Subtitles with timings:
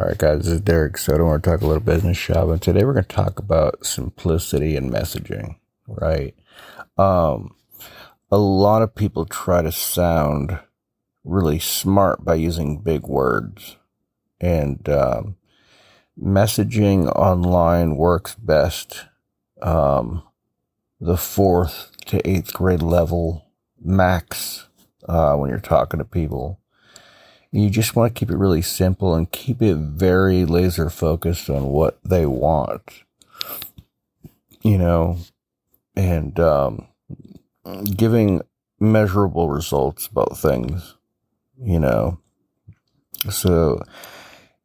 [0.00, 1.24] All right, guys, this is Derek Soto.
[1.24, 3.84] We're going to talk a little business shop, and today we're going to talk about
[3.84, 6.34] simplicity and messaging, right?
[6.96, 7.54] Um,
[8.32, 10.58] a lot of people try to sound
[11.22, 13.76] really smart by using big words,
[14.40, 15.36] and um,
[16.18, 19.04] messaging online works best
[19.60, 20.22] um,
[20.98, 24.66] the fourth to eighth grade level max
[25.06, 26.58] uh, when you're talking to people
[27.52, 31.64] you just want to keep it really simple and keep it very laser focused on
[31.66, 33.02] what they want,
[34.62, 35.18] you know,
[35.96, 36.86] and um,
[37.96, 38.42] giving
[38.78, 40.94] measurable results about things,
[41.60, 42.20] you know.
[43.28, 43.82] So,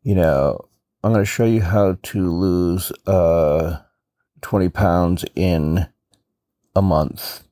[0.03, 0.59] you know,
[1.03, 3.79] I'm going to show you how to lose uh,
[4.41, 5.87] 20 pounds in
[6.75, 7.43] a month,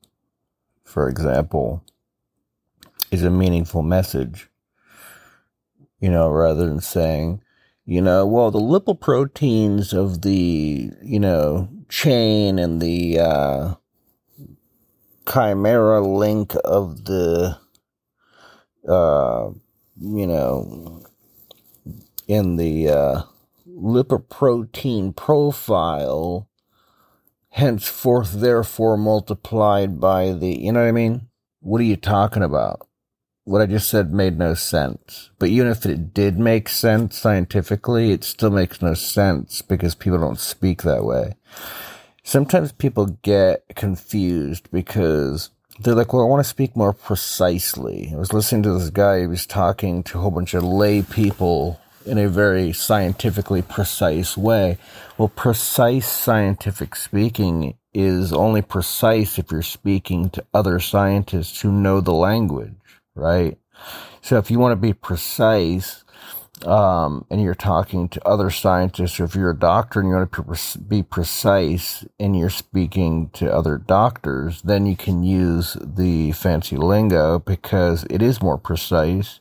[0.84, 1.82] for example,
[3.10, 4.48] is a meaningful message
[6.04, 7.40] you know, rather than saying,
[7.86, 13.74] you know, well, the lipoproteins of the, you know, chain and the uh,
[15.26, 17.58] chimera link of the,
[18.86, 19.48] uh,
[19.98, 21.02] you know,
[22.28, 23.22] in the uh,
[23.66, 26.50] lipoprotein profile,
[27.48, 31.28] henceforth, therefore, multiplied by the, you know what I mean?
[31.60, 32.86] What are you talking about?
[33.44, 35.30] What I just said made no sense.
[35.38, 40.18] But even if it did make sense scientifically, it still makes no sense because people
[40.18, 41.34] don't speak that way.
[42.22, 48.10] Sometimes people get confused because they're like, well, I want to speak more precisely.
[48.14, 51.02] I was listening to this guy, he was talking to a whole bunch of lay
[51.02, 54.78] people in a very scientifically precise way.
[55.18, 62.00] Well, precise scientific speaking is only precise if you're speaking to other scientists who know
[62.00, 62.74] the language
[63.14, 63.58] right?
[64.20, 66.04] So if you want to be precise,
[66.66, 70.32] um, and you're talking to other scientists, or if you're a doctor and you want
[70.32, 76.76] to be precise and you're speaking to other doctors, then you can use the fancy
[76.76, 79.40] lingo because it is more precise.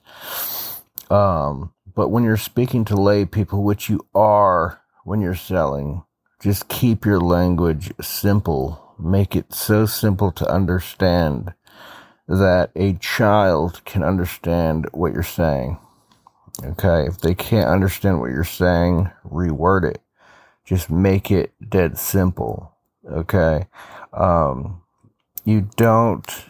[1.09, 6.03] Um, but when you're speaking to lay people, which you are when you're selling,
[6.41, 8.95] just keep your language simple.
[8.99, 11.53] Make it so simple to understand
[12.27, 15.77] that a child can understand what you're saying.
[16.63, 17.05] Okay.
[17.07, 20.01] If they can't understand what you're saying, reword it.
[20.65, 22.71] Just make it dead simple.
[23.09, 23.67] Okay.
[24.13, 24.81] Um,
[25.43, 26.45] you don't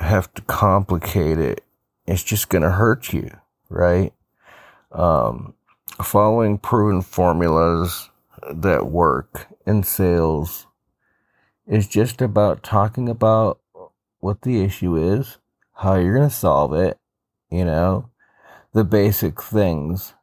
[0.00, 1.64] have to complicate it.
[2.06, 3.30] It's just to hurt you,
[3.68, 4.12] right?
[4.90, 5.54] Um,
[6.02, 8.10] following proven formulas
[8.50, 10.66] that work in sales
[11.66, 13.60] is just about talking about
[14.22, 15.38] what the issue is,
[15.74, 16.98] how you're going to solve it,
[17.50, 18.08] you know,
[18.72, 20.14] the basic things.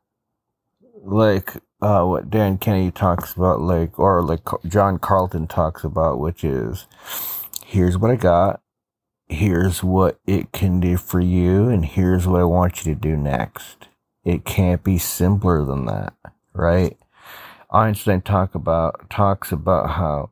[1.03, 6.43] Like uh, what Dan Kennedy talks about, like, or like John Carlton talks about, which
[6.43, 6.87] is
[7.65, 8.61] here's what I got,
[9.27, 13.17] here's what it can do for you, and here's what I want you to do
[13.17, 13.89] next.
[14.23, 16.13] It can't be simpler than that,
[16.53, 16.97] right?
[17.69, 20.31] Einstein talk about talks about how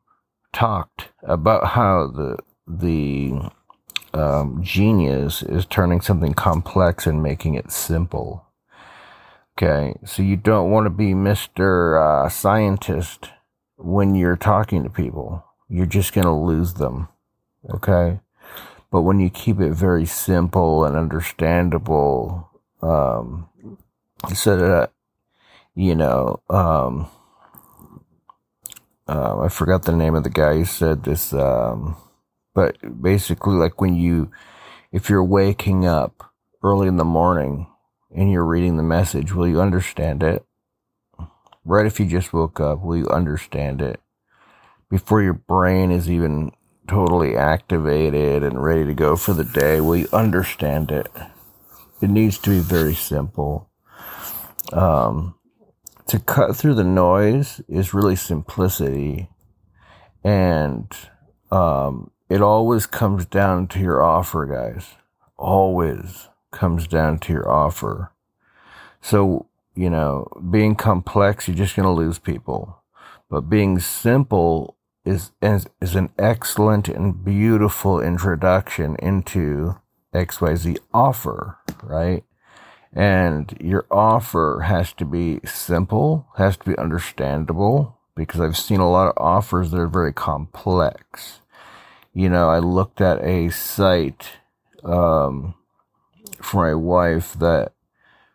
[0.52, 3.50] talked about how the the
[4.14, 8.46] um, genius is turning something complex and making it simple.
[9.56, 12.00] Okay, so you don't want to be Mr.
[12.00, 13.30] Uh, scientist
[13.76, 15.44] when you're talking to people.
[15.68, 17.08] You're just going to lose them.
[17.68, 18.20] Okay,
[18.90, 22.48] but when you keep it very simple and understandable,
[22.80, 23.48] um,
[24.32, 24.92] so that
[25.74, 27.08] you know, um,
[29.06, 31.32] uh, I forgot the name of the guy who said this.
[31.32, 31.96] Um,
[32.58, 34.32] but basically, like when you,
[34.90, 37.68] if you're waking up early in the morning
[38.12, 40.44] and you're reading the message, will you understand it?
[41.64, 44.00] Right if you just woke up, will you understand it?
[44.90, 46.50] Before your brain is even
[46.88, 51.06] totally activated and ready to go for the day, will you understand it?
[52.02, 53.70] It needs to be very simple.
[54.72, 55.36] Um,
[56.08, 59.30] to cut through the noise is really simplicity
[60.24, 60.92] and
[61.52, 64.94] um, it always comes down to your offer, guys.
[65.36, 68.12] Always comes down to your offer.
[69.00, 72.82] So, you know, being complex, you're just going to lose people.
[73.30, 79.76] But being simple is, is, is an excellent and beautiful introduction into
[80.14, 82.24] XYZ offer, right?
[82.92, 88.90] And your offer has to be simple, has to be understandable, because I've seen a
[88.90, 91.40] lot of offers that are very complex
[92.12, 94.30] you know, I looked at a site
[94.84, 95.54] um,
[96.40, 97.72] for my wife that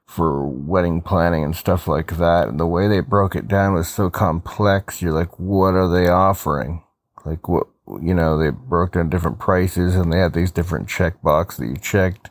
[0.05, 2.47] for wedding planning and stuff like that.
[2.47, 5.01] And the way they broke it down was so complex.
[5.01, 6.83] You're like, what are they offering?
[7.25, 7.67] Like what,
[7.99, 11.67] you know, they broke down different prices and they had these different check boxes that
[11.67, 12.29] you checked.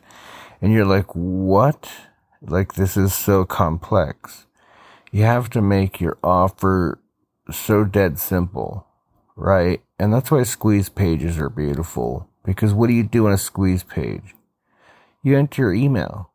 [0.61, 1.91] And you're like, what?
[2.41, 4.45] Like this is so complex.
[5.11, 6.99] You have to make your offer
[7.51, 8.87] so dead simple,
[9.35, 9.81] right?
[10.03, 12.27] And that's why squeeze pages are beautiful.
[12.43, 14.35] Because what do you do on a squeeze page?
[15.23, 16.33] You enter your email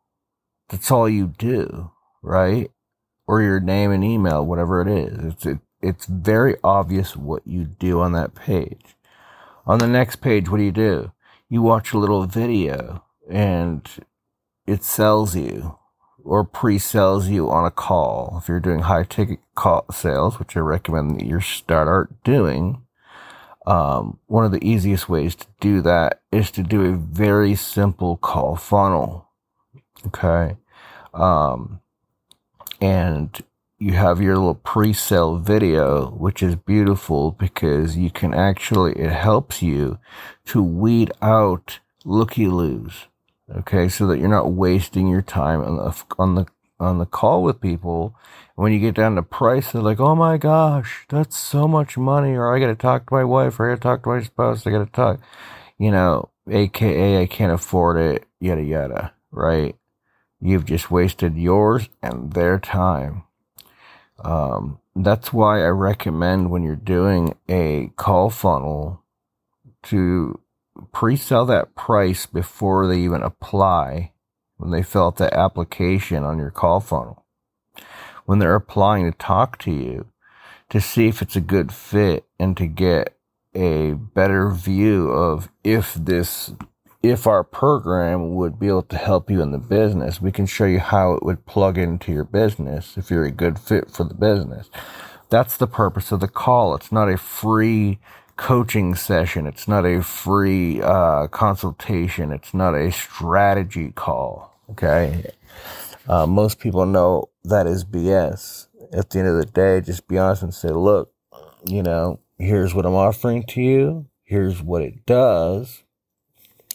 [0.69, 1.91] that's all you do,
[2.23, 2.71] right?
[3.27, 5.33] Or your name and email, whatever it is.
[5.33, 8.95] It's it, it's very obvious what you do on that page.
[9.67, 11.11] On the next page, what do you do?
[11.47, 13.87] You watch a little video and
[14.65, 15.77] it sells you
[16.23, 18.39] or pre-sells you on a call.
[18.41, 22.83] If you're doing high ticket call sales, which I recommend that you start doing,
[23.69, 28.17] um, one of the easiest ways to do that is to do a very simple
[28.17, 29.27] call funnel.
[30.07, 30.57] Okay.
[31.13, 31.79] Um,
[32.81, 33.39] and
[33.77, 39.61] you have your little pre-sale video, which is beautiful because you can actually, it helps
[39.61, 39.99] you
[40.45, 43.05] to weed out looky-loos.
[43.55, 43.87] Okay.
[43.87, 46.47] So that you're not wasting your time on the, on the,
[46.79, 48.15] on the call with people.
[48.55, 52.31] When you get down to price, they're like, oh my gosh, that's so much money.
[52.31, 54.23] Or I got to talk to my wife or I got to talk to my
[54.23, 54.67] spouse.
[54.67, 55.19] I got to talk,
[55.77, 59.13] you know, AKA I can't afford it, yada, yada.
[59.31, 59.75] Right.
[60.41, 63.23] You've just wasted yours and their time.
[64.23, 69.03] Um, that's why I recommend when you're doing a call funnel
[69.83, 70.39] to
[70.91, 74.11] pre-sell that price before they even apply
[74.59, 77.25] when they fill out the application on your call funnel.
[78.25, 80.07] When they're applying to talk to you
[80.69, 83.17] to see if it's a good fit and to get
[83.55, 86.51] a better view of if this
[87.01, 90.65] if our program would be able to help you in the business, we can show
[90.65, 94.13] you how it would plug into your business if you're a good fit for the
[94.13, 94.69] business.
[95.29, 96.75] That's the purpose of the call.
[96.75, 97.99] It's not a free
[98.35, 99.47] coaching session.
[99.47, 102.33] It's not a free uh, consultation.
[102.33, 104.48] It's not a strategy call.
[104.71, 105.31] Okay.
[106.07, 108.67] Uh, most people know that is BS.
[108.91, 111.13] At the end of the day, just be honest and say, look,
[111.65, 114.07] you know, here's what I'm offering to you.
[114.23, 115.83] Here's what it does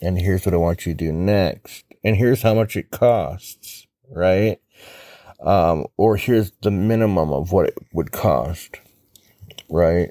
[0.05, 3.87] and here's what I want you to do next, and here's how much it costs,
[4.11, 4.61] right?
[5.41, 8.81] Um, or here's the minimum of what it would cost,
[9.69, 10.11] right?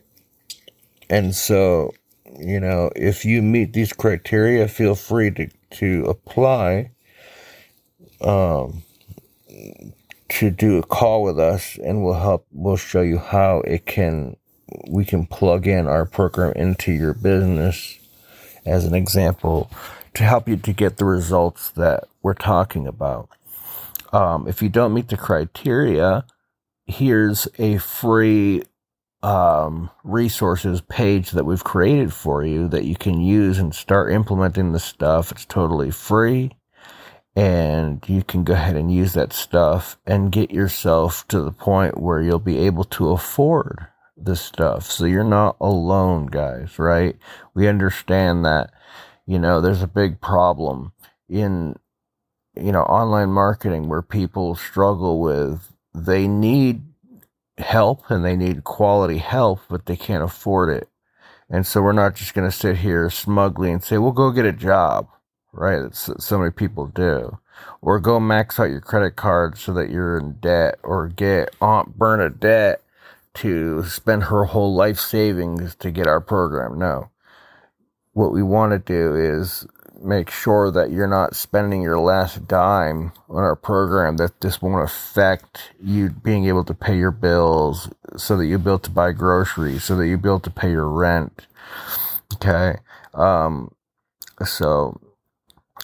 [1.10, 1.94] And so,
[2.40, 6.92] you know, if you meet these criteria, feel free to, to apply,
[8.24, 8.84] um,
[10.30, 14.36] to do a call with us and we'll help, we'll show you how it can,
[14.90, 18.00] we can plug in our program into your business
[18.66, 19.70] as an example
[20.14, 23.30] to help you to get the results that we're talking about.
[24.12, 26.26] Um, if you don't meet the criteria,
[26.86, 28.64] here's a free
[29.24, 34.74] um, resources page that we've created for you that you can use and start implementing
[34.74, 35.32] the stuff.
[35.32, 36.52] It's totally free.
[37.36, 42.00] And you can go ahead and use that stuff and get yourself to the point
[42.00, 44.92] where you'll be able to afford this stuff.
[44.92, 47.18] So you're not alone, guys, right?
[47.56, 48.72] We understand that,
[49.26, 50.94] you know, there's a big problem
[51.28, 51.76] in,
[52.56, 56.84] you know, online marketing where people struggle with, they need
[57.58, 60.88] help and they need quality help, but they can't afford it.
[61.50, 64.46] And so we're not just going to sit here smugly and say, well, go get
[64.46, 65.08] a job,
[65.54, 65.82] right?
[65.82, 67.38] That's so many people do.
[67.82, 71.98] Or go max out your credit card so that you're in debt or get Aunt
[71.98, 72.82] Bernadette
[73.36, 76.78] to spend her whole life savings to get our program.
[76.78, 77.10] No.
[78.14, 79.66] What we want to do is
[80.04, 84.84] make sure that you're not spending your last dime on our program, that this won't
[84.84, 89.12] affect you being able to pay your bills so that you'll be able to buy
[89.12, 91.48] groceries, so that you'll be able to pay your rent.
[92.36, 92.76] Okay.
[93.14, 93.74] Um,
[94.46, 95.00] so,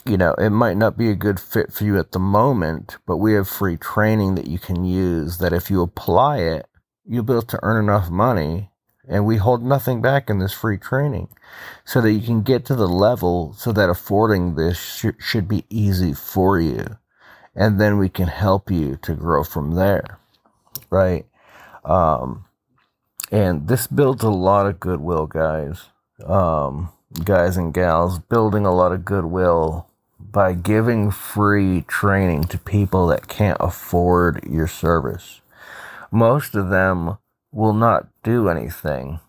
[0.05, 3.17] you know, it might not be a good fit for you at the moment, but
[3.17, 6.67] we have free training that you can use that if you apply it,
[7.05, 8.69] you'll be able to earn enough money
[9.07, 11.29] and we hold nothing back in this free training
[11.83, 15.65] so that you can get to the level so that affording this sh- should be
[15.69, 16.97] easy for you
[17.55, 20.19] and then we can help you to grow from there
[20.89, 21.25] right?
[21.85, 22.45] Um,
[23.31, 25.83] and this builds a lot of goodwill guys.
[26.25, 26.89] Um,
[27.23, 29.88] guys and gals building a lot of goodwill
[30.19, 35.41] by giving free training to people that can't afford your service
[36.11, 37.17] most of them
[37.51, 39.19] will not do anything,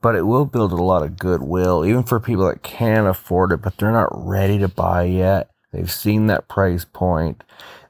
[0.00, 3.62] but it will build a lot of goodwill, even for people that can afford it,
[3.62, 5.50] but they're not ready to buy yet.
[5.72, 7.44] They've seen that price point.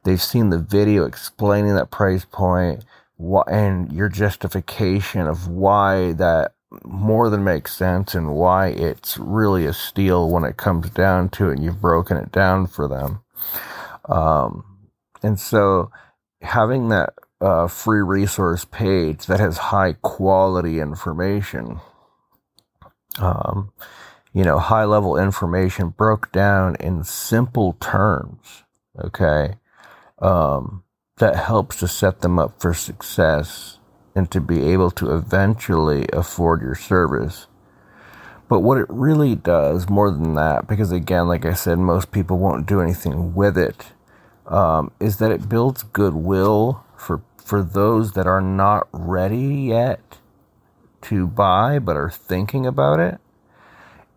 [0.04, 2.84] they've seen the video explaining that price point
[3.46, 9.72] and your justification of why that more than makes sense and why it's really a
[9.72, 13.20] steal when it comes down to it and you've broken it down for them.
[14.08, 14.64] Um,
[15.22, 15.90] and so
[16.40, 21.80] having that uh, free resource page that has high quality information,
[23.18, 23.72] um,
[24.32, 28.62] you know, high level information broke down in simple terms,
[28.98, 29.54] okay,
[30.20, 30.84] um,
[31.18, 33.78] that helps to set them up for success
[34.14, 37.46] and to be able to eventually afford your service.
[38.48, 42.38] But what it really does, more than that, because again, like I said, most people
[42.38, 43.92] won't do anything with it,
[44.46, 50.18] um, is that it builds goodwill for for those that are not ready yet
[51.02, 53.18] to buy but are thinking about it,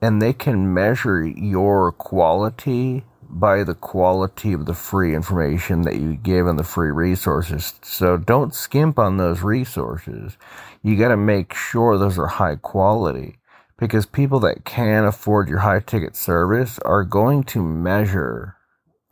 [0.02, 3.04] and they can measure your quality
[3.36, 7.74] by the quality of the free information that you give and the free resources.
[7.84, 10.38] So don't skimp on those resources.
[10.82, 13.36] You got to make sure those are high quality
[13.78, 18.56] because people that can afford your high ticket service are going to measure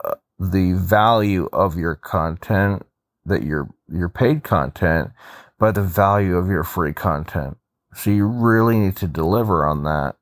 [0.06, 2.86] uh, the value of your content
[3.26, 5.12] that your your paid content
[5.60, 7.58] by the value of your free content.
[7.94, 10.16] So you really need to deliver on that.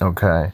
[0.00, 0.52] Okay.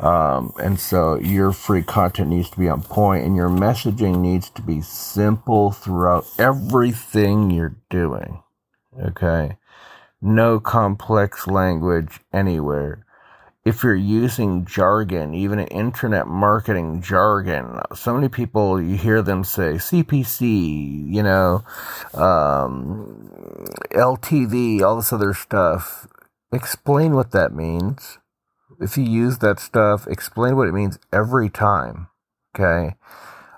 [0.00, 4.48] Um, and so your free content needs to be on point and your messaging needs
[4.50, 8.42] to be simple throughout everything you're doing.
[9.00, 9.56] Okay.
[10.20, 13.04] No complex language anywhere.
[13.64, 19.74] If you're using jargon, even internet marketing jargon, so many people you hear them say
[19.74, 21.64] CPC, you know,
[22.14, 23.30] um,
[23.90, 26.06] LTV, all this other stuff.
[26.50, 28.18] Explain what that means
[28.80, 32.08] if you use that stuff, explain what it means every time.
[32.54, 32.94] Okay.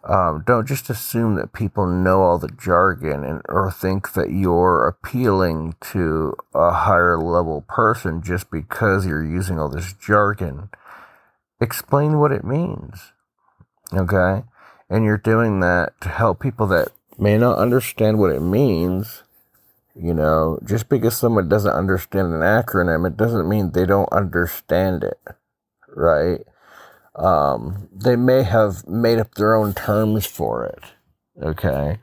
[0.03, 4.89] Um, don't just assume that people know all the jargon and or think that you're
[4.89, 10.71] appealing to a higher level person just because you're using all this jargon.
[11.61, 13.13] Explain what it means.
[13.93, 14.45] Okay?
[14.89, 19.23] And you're doing that to help people that may not understand what it means
[20.03, 25.05] you know, just because someone doesn't understand an acronym, it doesn't mean they don't understand
[25.05, 25.21] it,
[25.89, 26.41] right?
[27.15, 30.85] Um, they may have made up their own terms for it,
[31.43, 31.99] okay?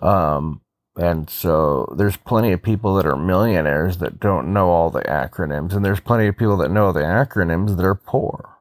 [0.00, 0.60] Um,
[0.94, 5.72] and so there's plenty of people that are millionaires that don't know all the acronyms,
[5.72, 8.58] and there's plenty of people that know the acronyms that are poor.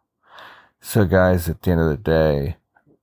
[0.79, 2.55] So, guys, at the end of the day,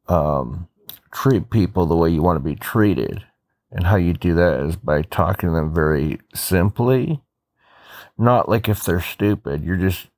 [0.08, 0.66] um,
[1.12, 3.27] treat people the way you want to be treated
[3.70, 7.22] and how you do that is by talking to them very simply.
[8.16, 9.62] Not like if they're stupid.
[9.62, 10.08] You're just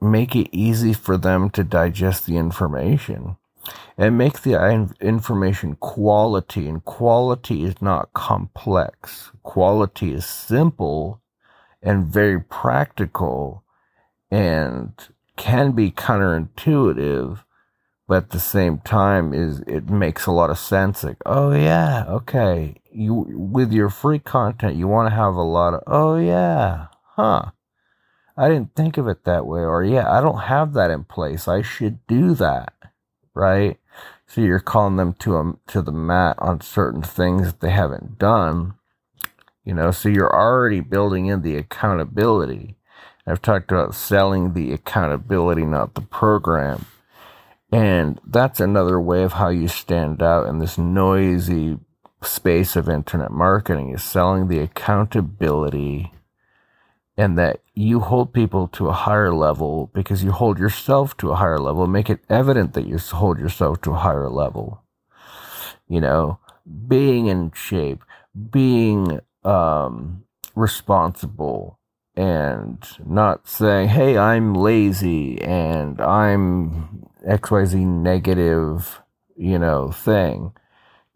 [0.00, 3.36] make it easy for them to digest the information
[3.98, 6.68] and make the information quality.
[6.68, 9.30] And quality is not complex.
[9.42, 11.20] Quality is simple
[11.82, 13.64] and very practical
[14.30, 14.92] and
[15.36, 17.40] can be counterintuitive
[18.10, 22.04] but at the same time is it makes a lot of sense like oh yeah
[22.08, 26.88] okay you with your free content you want to have a lot of oh yeah
[27.14, 27.44] huh
[28.36, 31.46] i didn't think of it that way or yeah i don't have that in place
[31.46, 32.74] i should do that
[33.32, 33.78] right?
[34.26, 38.18] So you're calling them to a, to the mat on certain things that they haven't
[38.18, 38.74] done
[39.64, 42.76] you know so you're already building in the accountability.
[43.24, 46.86] I've talked about selling the accountability not the program
[47.72, 51.78] and that's another way of how you stand out in this noisy
[52.22, 56.12] space of internet marketing is selling the accountability
[57.16, 61.36] and that you hold people to a higher level because you hold yourself to a
[61.36, 61.86] higher level.
[61.86, 64.82] Make it evident that you hold yourself to a higher level.
[65.86, 66.38] You know,
[66.88, 68.04] being in shape,
[68.50, 70.24] being um,
[70.54, 71.78] responsible,
[72.16, 79.00] and not saying, hey, I'm lazy and I'm XYZ negative,
[79.36, 80.52] you know, thing.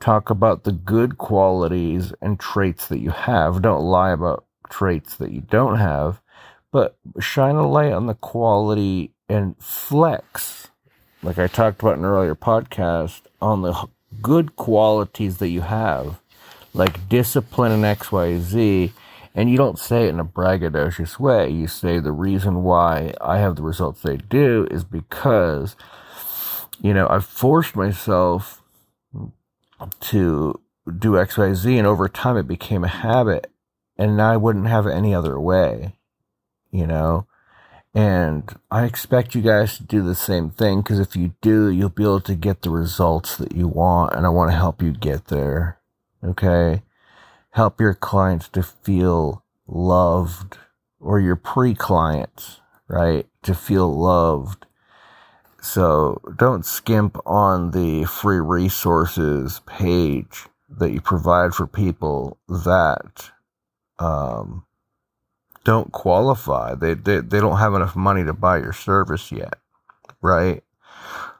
[0.00, 3.62] Talk about the good qualities and traits that you have.
[3.62, 6.20] Don't lie about traits that you don't have,
[6.70, 10.68] but shine a light on the quality and flex,
[11.22, 13.86] like I talked about in earlier podcast, on the
[14.20, 16.20] good qualities that you have,
[16.74, 18.92] like discipline and XYZ
[19.34, 21.50] and you don't say it in a braggadocious way.
[21.50, 25.74] You say the reason why I have the results they do is because,
[26.80, 28.62] you know, I've forced myself
[30.00, 30.60] to
[30.98, 33.50] do XYZ, and over time it became a habit,
[33.98, 35.96] and I wouldn't have it any other way,
[36.70, 37.26] you know?
[37.94, 41.90] And I expect you guys to do the same thing because if you do, you'll
[41.90, 44.14] be able to get the results that you want.
[44.14, 45.78] And I want to help you get there.
[46.22, 46.82] Okay.
[47.54, 50.58] Help your clients to feel loved
[50.98, 53.28] or your pre clients, right?
[53.44, 54.66] To feel loved.
[55.62, 63.30] So don't skimp on the free resources page that you provide for people that
[64.00, 64.64] um,
[65.62, 66.74] don't qualify.
[66.74, 69.54] They, they they don't have enough money to buy your service yet,
[70.20, 70.64] right?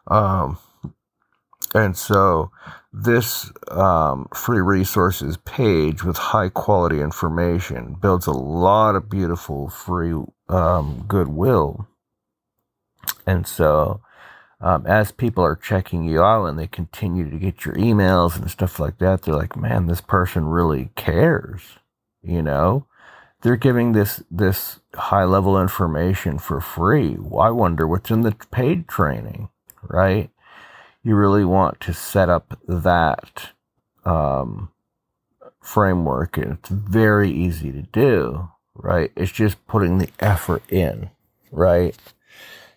[0.07, 0.59] Um,
[1.75, 2.51] and so
[2.93, 10.15] this um, free resources page with high quality information builds a lot of beautiful free
[10.49, 11.89] um, goodwill.
[13.27, 14.01] And so
[14.61, 18.51] um, as people are checking you out and they continue to get your emails and
[18.51, 21.79] stuff like that, they're like, man, this person really cares.
[22.23, 22.87] You know,
[23.43, 27.19] they're giving this this high level information for free.
[27.39, 29.51] I wonder what's in the paid training,
[29.83, 30.31] right?
[31.05, 33.51] You really want to set up that
[34.07, 34.73] um,
[35.61, 39.13] framework, and it's very easy to do, right?
[39.15, 41.11] It's just putting the effort in,
[41.53, 41.95] right?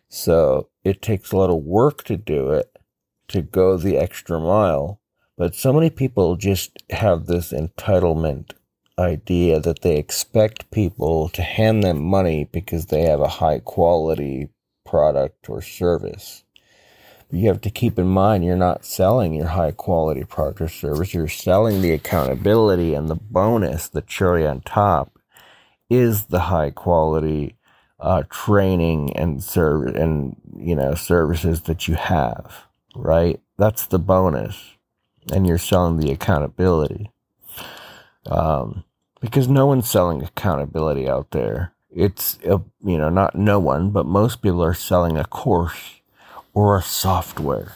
[0.09, 2.69] So it takes a lot of work to do it,
[3.29, 4.99] to go the extra mile.
[5.37, 8.51] But so many people just have this entitlement
[8.99, 14.49] idea that they expect people to hand them money because they have a high quality
[14.85, 16.43] product or service.
[17.29, 21.13] You have to keep in mind you're not selling your high quality product or service,
[21.13, 25.19] you're selling the accountability and the bonus, the cherry on top
[25.89, 27.55] is the high quality
[27.99, 33.39] uh, training and serve and you know services that you have, right?
[33.57, 34.75] That's the bonus,
[35.31, 37.11] and you're selling the accountability.
[38.29, 38.83] Um,
[39.19, 41.73] because no one's selling accountability out there.
[41.89, 46.01] It's a, you know not no one, but most people are selling a course
[46.57, 47.75] or a software,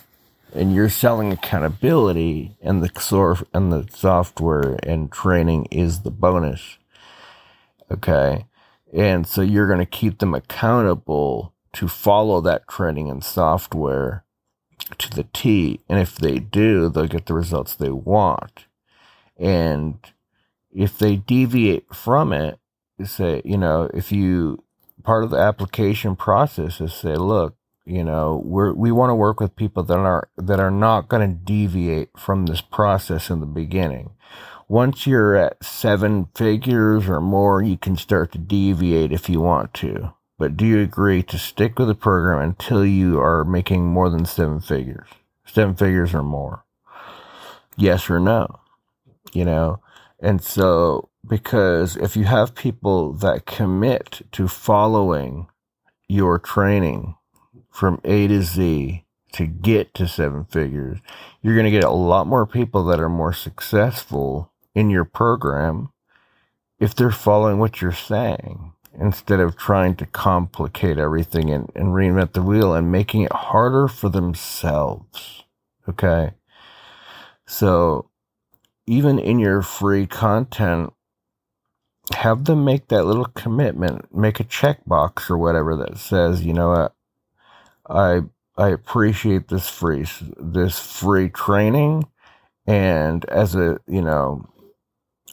[0.55, 6.79] and you're selling accountability, and the sort and the software and training is the bonus.
[7.91, 8.47] Okay,
[8.91, 14.23] and so you're going to keep them accountable to follow that training and software
[14.97, 15.79] to the T.
[15.87, 18.65] And if they do, they'll get the results they want.
[19.37, 19.99] And
[20.71, 22.57] if they deviate from it,
[23.03, 24.63] say, you know, if you,
[25.03, 29.39] part of the application process is say, look, you know, we're, we want to work
[29.39, 33.45] with people that are, that are not going to deviate from this process in the
[33.45, 34.11] beginning
[34.71, 39.73] once you're at seven figures or more, you can start to deviate if you want
[39.73, 40.13] to.
[40.39, 44.25] But do you agree to stick with the program until you are making more than
[44.25, 45.09] seven figures?
[45.45, 46.63] Seven figures or more?
[47.75, 48.61] Yes or no?
[49.33, 49.81] You know?
[50.21, 55.47] And so, because if you have people that commit to following
[56.07, 57.15] your training
[57.71, 60.99] from A to Z to get to seven figures,
[61.41, 65.89] you're going to get a lot more people that are more successful in your program
[66.79, 72.33] if they're following what you're saying instead of trying to complicate everything and, and reinvent
[72.33, 75.43] the wheel and making it harder for themselves.
[75.87, 76.31] Okay.
[77.47, 78.09] So
[78.85, 80.91] even in your free content,
[82.13, 86.69] have them make that little commitment, make a checkbox or whatever that says, you know
[86.69, 86.95] what,
[87.91, 88.21] I
[88.57, 90.07] I appreciate this free
[90.39, 92.05] this free training,
[92.67, 94.45] and as a you know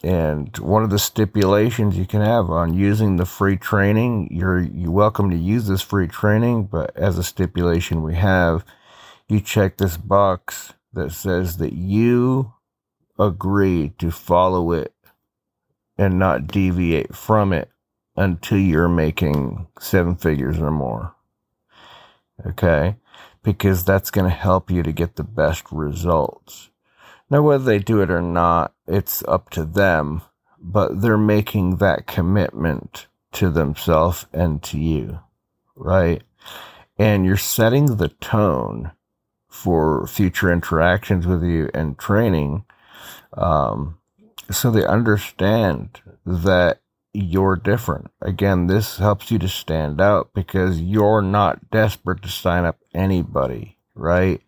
[0.02, 4.92] and one of the stipulations you can have on using the free training, you're you
[4.92, 8.64] welcome to use this free training, but as a stipulation we have,
[9.28, 12.54] you check this box that says that you
[13.18, 14.94] agree to follow it
[15.98, 17.70] and not deviate from it
[18.16, 21.14] until you're making seven figures or more.
[22.46, 22.96] Okay?
[23.42, 26.70] Because that's going to help you to get the best results.
[27.30, 30.22] Now, whether they do it or not, it's up to them,
[30.58, 35.20] but they're making that commitment to themselves and to you,
[35.76, 36.22] right?
[36.98, 38.92] And you're setting the tone
[39.48, 42.64] for future interactions with you and training
[43.34, 43.98] um,
[44.50, 46.80] so they understand that
[47.18, 48.10] you're different.
[48.20, 53.76] Again, this helps you to stand out because you're not desperate to sign up anybody,
[53.94, 54.40] right?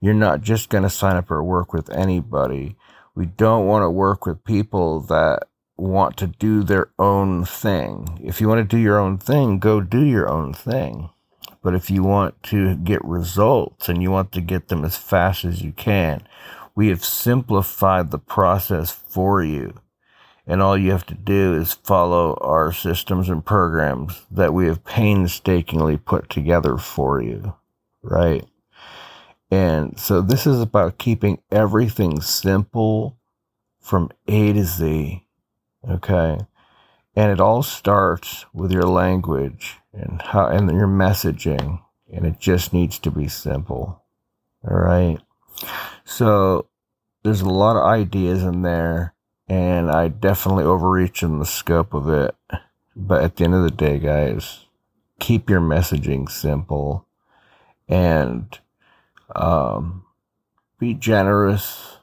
[0.00, 2.76] You're not just going to sign up or work with anybody.
[3.14, 5.44] We don't want to work with people that
[5.76, 8.20] want to do their own thing.
[8.22, 11.10] If you want to do your own thing, go do your own thing.
[11.62, 15.44] But if you want to get results and you want to get them as fast
[15.44, 16.26] as you can,
[16.74, 19.80] we have simplified the process for you.
[20.50, 24.82] And all you have to do is follow our systems and programs that we have
[24.82, 27.54] painstakingly put together for you,
[28.02, 28.46] right?
[29.50, 33.18] And so this is about keeping everything simple
[33.78, 35.22] from A to Z,
[35.86, 36.38] okay?
[37.14, 42.72] And it all starts with your language and how and your messaging, and it just
[42.72, 44.02] needs to be simple.
[44.66, 45.18] All right.
[46.06, 46.68] So
[47.22, 49.14] there's a lot of ideas in there
[49.48, 52.34] and I definitely overreach in the scope of it.
[52.94, 54.66] But at the end of the day, guys,
[55.20, 57.06] keep your messaging simple
[57.88, 58.58] and
[59.34, 60.04] um,
[60.78, 61.98] be generous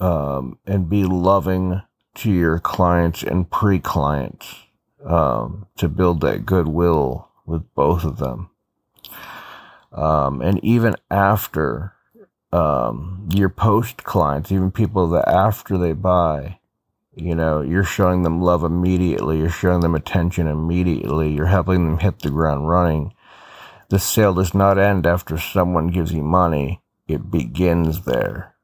[0.00, 1.82] um, and be loving
[2.16, 4.54] to your clients and pre clients
[5.04, 8.50] um, to build that goodwill with both of them.
[9.92, 11.94] Um, and even after
[12.52, 16.57] um, your post clients, even people that after they buy,
[17.20, 21.98] you know, you're showing them love immediately, you're showing them attention immediately, you're helping them
[21.98, 23.12] hit the ground running.
[23.88, 28.54] The sale does not end after someone gives you money, it begins there.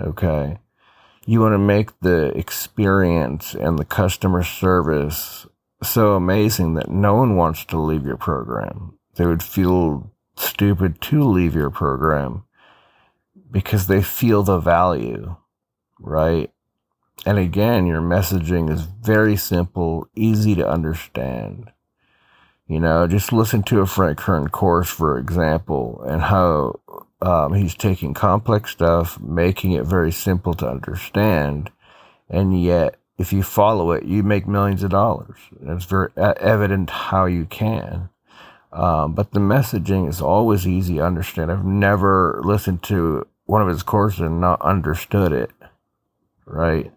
[0.00, 0.58] Okay.
[1.26, 5.46] You want to make the experience and the customer service
[5.82, 8.98] so amazing that no one wants to leave your program.
[9.16, 12.44] They would feel stupid to leave your program
[13.50, 15.36] because they feel the value,
[15.98, 16.50] right?
[17.26, 21.72] And again, your messaging is very simple, easy to understand.
[22.66, 26.80] You know, just listen to a Frank Kern course, for example, and how
[27.20, 31.70] um, he's taking complex stuff, making it very simple to understand,
[32.28, 35.38] and yet if you follow it, you make millions of dollars.
[35.60, 38.10] It's very evident how you can.
[38.72, 41.50] Um, but the messaging is always easy to understand.
[41.50, 45.50] I've never listened to one of his courses and not understood it.
[46.46, 46.92] Right?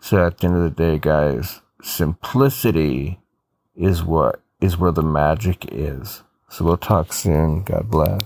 [0.00, 3.20] So at the end of the day, guys, simplicity
[3.76, 6.22] is what is where the magic is.
[6.50, 7.62] So we'll talk soon.
[7.64, 8.22] God bless.